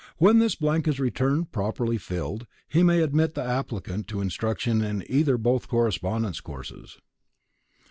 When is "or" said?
5.35-5.37